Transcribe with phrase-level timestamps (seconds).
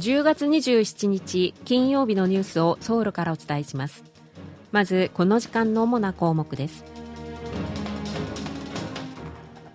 [0.00, 4.02] 10月27日金曜日のニュースをソウルからお伝えします。
[4.72, 6.86] まずこの時間の主な項目です。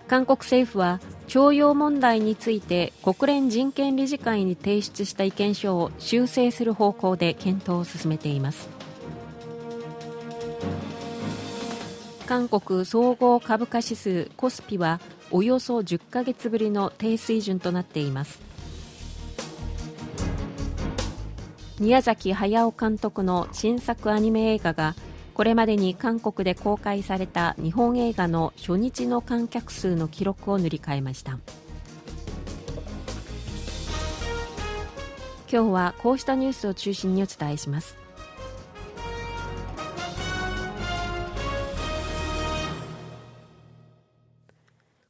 [0.07, 8.67] 韓国政府は徴用問題について国連人権理事会に提出した意見書を修正する方向で検討を進めています。
[12.25, 14.99] 韓国総合株価指数コスピは
[15.29, 18.44] およそ10ヶ月ぶりの低水準となっています。
[21.77, 24.95] 宮崎駿監督の新作アニメ映画が
[25.33, 31.37] これまでに韓国で公開された日本映画の初日の観客数の記録を塗り替えました。
[35.51, 37.97] 今日はこうしたニュースを中心にお伝えします。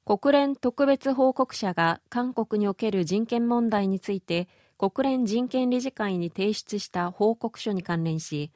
[0.05, 8.51] 国連特別報告者が韓国における人権問題について国連人権理事会に提出した報告書に関連し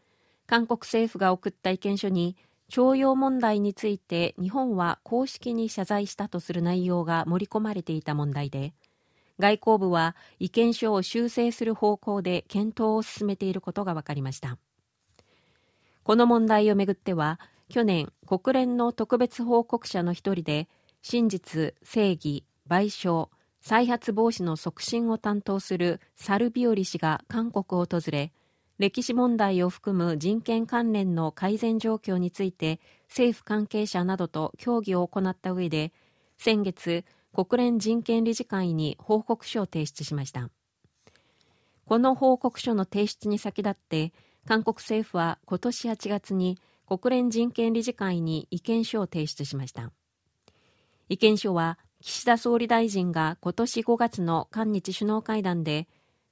[0.48, 2.36] 韓国政府が送った意見書に
[2.70, 8.74] 徴用問題について日本は公式に謝罪したとする内容が盛り込まれていた問題で
[9.40, 14.58] 外交部は意見書を修正する方向で検討を進めていることが分かりました。
[16.04, 17.40] この問題をめぐっては
[17.70, 20.68] 去年国連の特別報告者の一人で
[21.02, 23.30] 真実正義賠償
[23.62, 28.32] 再発防止の促進を担当するサルビオリ氏が韓国を訪れ
[28.78, 32.80] 歴史問題を含む人権関連の改善状況について
[33.10, 35.92] 政府関係者などと協議を行った上で
[36.38, 40.50] 先月国連人権理事会に報告書を提出しました。
[41.86, 44.14] この報告書の提出に先立って
[44.48, 46.58] 韓国政府は今年8月に
[46.88, 49.92] 国連人権理事会に意見書を提出しました。
[51.10, 55.88] 意見書は岸田総理大臣が今年5月の韓日首脳会談で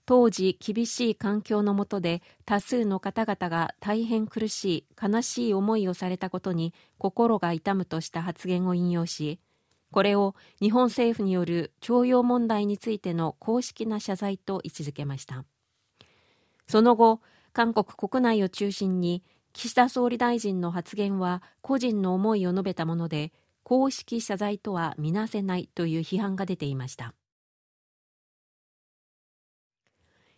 [0.06, 9.40] 当時厳しい環境の下で多数の方々が大変苦しい悲しい思いをされたことに心が痛むとした発言を引用し
[9.92, 15.46] これを日本政府による徴用問題についての公式な謝罪と位置づけました。
[16.68, 17.22] その後
[17.54, 19.24] 韓国国内を中心に
[19.54, 23.32] 岸田総理大臣の発言は個人の思いを述べたもので
[23.68, 27.14] 公式謝罪とはみなせないという批判が出ていました。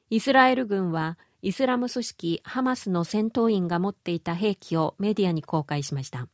[0.10, 6.28] イスラエル軍はイスラム組織ハマスの戦闘員が持っていた兵器をメディアに公開しました。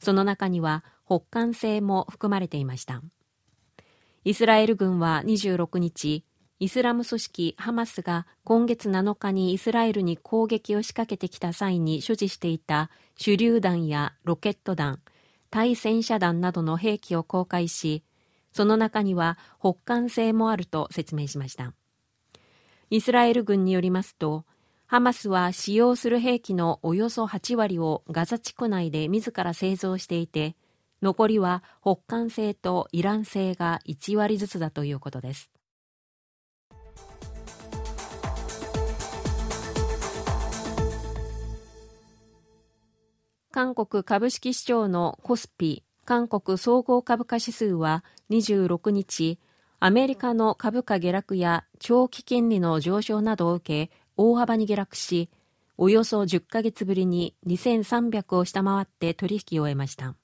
[0.00, 3.02] その中には北韓製も含まれていました。
[4.24, 6.24] イスラエル軍は26日
[6.58, 14.98] イスラム組織ハマスが今月7日にイスラエルに攻撃を仕掛けてきた際に所持していた手榴弾やロケット弾
[15.50, 18.02] 対戦車弾などの兵器を公開し
[18.52, 21.74] その中には北韓製もあると説明しました。
[22.88, 24.44] イスラエル軍によりますと
[24.86, 30.54] ハマスは使用する兵器のおよそ8割をガザ地区内で自ら製造していて
[31.02, 35.50] 残りは北韓製とイラン製が1割ずつだということです。
[43.52, 49.38] 韓国株式市場のコスピ韓国総合株価指数は26日
[49.80, 55.30] アメリカの株価下落や長期金利の上昇などを受け大幅に下落し
[55.78, 60.14] およそ10ヶ月ぶりに2300を下回って取引を終えました。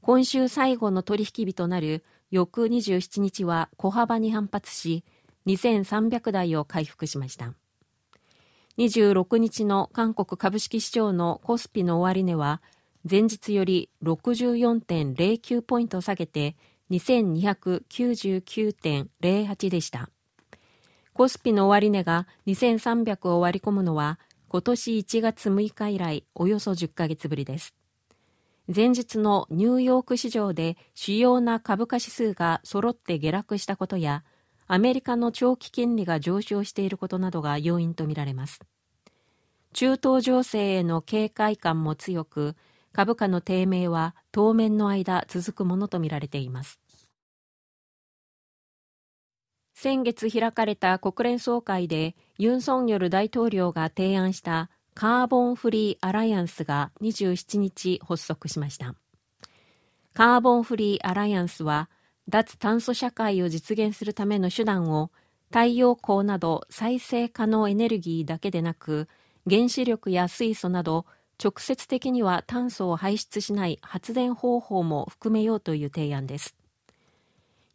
[0.00, 5.02] 今週最後の取引日となる翌27日は小幅に反発し
[5.46, 7.54] 2300台を回復しました。
[8.78, 12.60] 26日の韓国株式市場のコスピの終値は
[13.08, 16.56] 前日より64.09ポイント下げて
[16.90, 20.10] 2299.08でした。
[21.12, 24.18] コスピの終値が2300を割り込むのは
[24.48, 27.76] 今年1月6日以来およそ10ヶ月ぶりです。
[28.74, 34.24] 前日のニューヨーク市場で主要な株価指数が揃って下落したことや
[34.66, 38.60] アメリカの長期金利が上昇していることなどが要因とみられます。
[39.72, 42.54] 中東情勢への警戒感も強く
[42.92, 46.80] 株価の低迷は当面の間続くものとみられています。
[49.74, 58.94] 先月開かれた国連総会でユン・ソンニョル大統領が提案したカーボンフリーアライアンスが27日発足しました。
[60.14, 61.90] カーボンフリーアライアンスは
[62.28, 65.10] 脱炭素社会を実現するための手段を
[65.50, 69.08] 太陽光など再生可能エネルギーだけでなく
[69.48, 71.06] 原子力や水素など
[71.42, 76.56] 直接的には炭素を排出しない発電方法も含めようという提案です。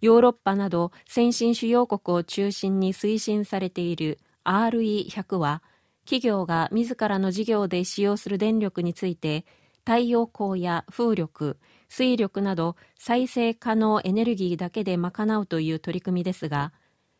[0.02, 5.62] ヨーロッパなど先進主要国を中心に推進されている RE100 は
[6.06, 9.46] 企業が自らの事業で使用する電力について
[9.86, 11.58] 太陽光や風力、
[11.90, 16.72] 水力など再生可能エネルギーだけで賄うという取り組みですが、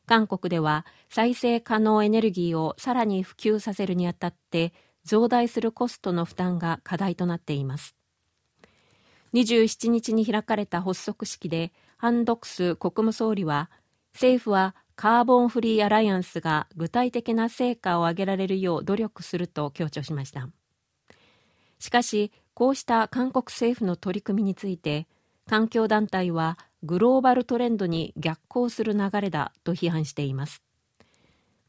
[0.06, 4.74] 韓国では再生可能エネルギーをさらに普及させるにあたって
[5.04, 7.96] 増大するコストの負担が課題となっています。
[9.34, 13.70] 27日に開かれた発足式でハン・ドクス国務総理は
[14.14, 20.50] 政府はカーボンフリーアライアンスが具体的な成果を上げられるよう努力すると強調しました
[21.80, 25.08] しかしこうした韓国政府の取り組みについて
[25.48, 30.62] 環境団体はグローバルトレンドに逆行する流れだと批判しています。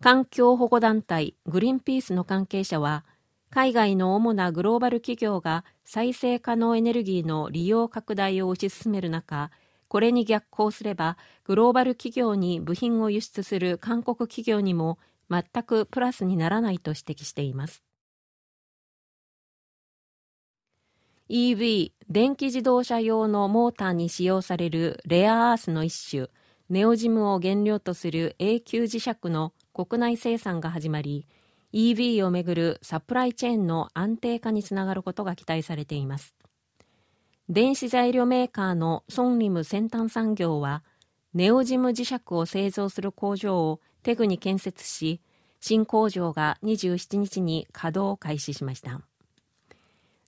[0.00, 3.04] 環境保護団体グリーンピースの関係者は
[3.50, 9.52] 海外の主なグローバル企業が再生可能エネルギーの利用拡大を推し進める中
[9.86, 14.98] これに逆行すればグローバル企業に部品を輸出する韓国企業にも
[15.30, 17.84] 全くプラスにならないと指摘しています。
[21.30, 26.26] EV 電気自動車用のモーターに使用されるレアアースの一種
[26.68, 31.28] ネオジムを原料とする永久磁石の国内生産が始まり
[31.72, 36.34] EV をめぐるサプライチェーンの安定化につながることが期待されています。
[37.48, 40.82] 電子材料メーカーのソンリム先端産業は
[41.32, 45.20] ネオジム磁石を製造する工場をテグに建設し
[45.60, 49.00] 新工場が27日に稼働を開始しました。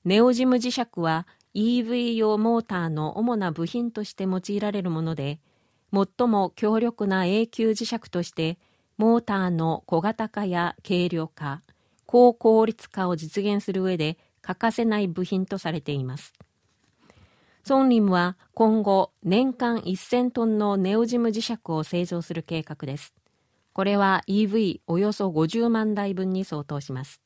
[0.05, 5.39] ネオジム磁石は EV 用モーターの主な部品として用いられるもので
[5.93, 8.59] 最も強力な永久磁石として
[8.97, 11.63] モーターの小型化や軽量化、
[12.07, 16.33] 高効率化を実現する上で欠かせない部品とされています。
[17.65, 23.15] ソンリムは今後年間1000トンのネオジム磁石を製造する計画です。
[23.73, 27.21] これは EV およそ50万台分に相当します。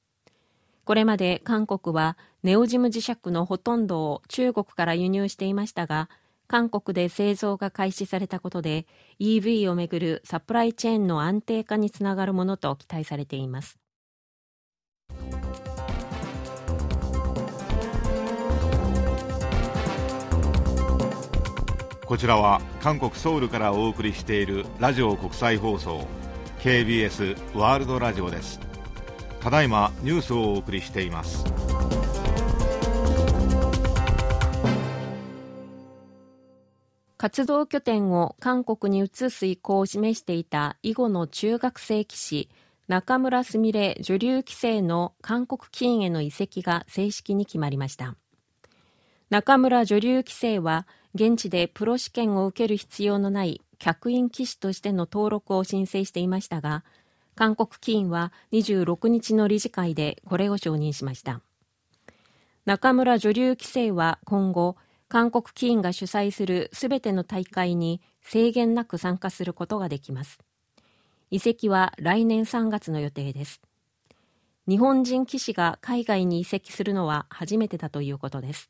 [0.86, 6.08] これまで韓国はネオジム磁石のほとんどを中国から輸入していましたが、
[6.46, 8.86] 韓国で製造が開始されたことで
[9.18, 13.80] EV をめぐるサプライチェーンの安定化につながるものと期待されています。
[22.06, 26.06] こちらは韓国ソウルからお送りしているラジオ国際放送
[26.60, 28.60] KBS ワールドラジオです。
[29.46, 31.44] ただいまニュースをお送りしています。
[37.16, 42.50] 活動拠点を韓国に移す意向を示していた囲碁の中学生棋士
[42.88, 48.16] 中村すみれ女流棋聖の韓国棋院への移籍が正式に決まりました。
[49.30, 56.82] 中村女流棋聖は現地でプロ試験を受ける必要のない客員棋士としての登録を申請していましたが
[57.36, 61.40] 韓国棋院は26日の理事会でこれを承認しました
[62.64, 64.76] 中村女流棋聖は今後
[65.08, 70.40] 韓国棋院が主催するすべての大会に制限なく参加することができます。
[71.30, 73.60] 移籍は来年3月の予定です。
[74.68, 78.68] 日本人棋士が海外に移籍するのは初めてだということです。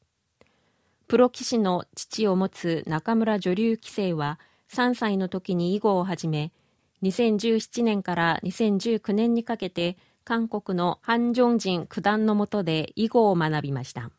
[1.08, 4.38] プロ棋士の父を持つ中村女流棋聖は
[4.70, 6.52] 3歳の時に囲碁を始め、
[7.02, 14.10] 2017年から2019年にかけて韓国のハン・ジョンジン九段の下で囲碁を学びました。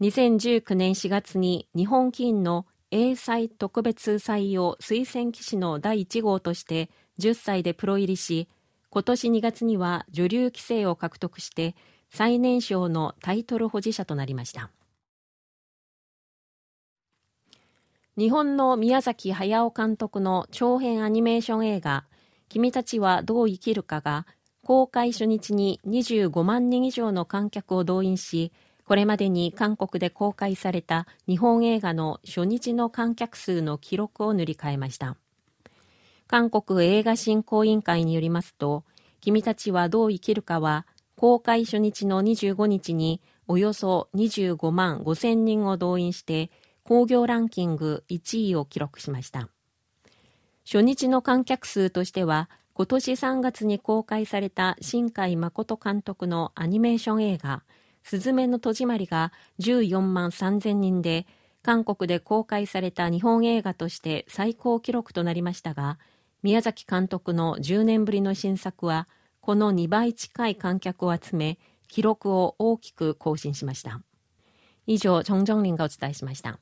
[0.00, 8.48] 2019年4月に日本棋院の英才特別採用推薦棋士の第1号として10歳でプロ入りし、
[8.90, 11.74] 今年2月には女流棋聖を獲得して
[12.10, 14.70] 最年少のタイトル保持者となりました。
[18.18, 22.04] 日本の宮崎駿監督の長編アニメーション映画
[22.48, 24.26] 君たちはどう生きるかが
[24.64, 28.52] 公開初日に25万人以上の観客を動員し
[28.88, 35.18] これまでに韓国で公開された日本映画の初日の観客数の記録を塗り替えました。
[36.26, 38.84] 韓国映画振興委員会によりますと、
[39.20, 46.50] 君たちはどう生きるかは、公開初日の25日におよそ25万5千人を動員して、
[46.88, 49.50] 興行ランキング1位を記録しました。
[50.64, 57.62] 初日の観客数としては、今年3月に公開された新海誠監督のアニメーション映画、
[58.02, 61.26] すずめの戸締まりが14万3000人で、
[61.62, 65.98] 韓国で公開された日本映画として最高記録となりましたが、
[66.42, 69.08] 宮崎監督の10年ぶりの新作は、
[69.42, 74.00] この2倍近い観客を集め、記録を大きく更新しました。
[74.86, 76.58] 以上、チョンジョンリンがお伝えしました。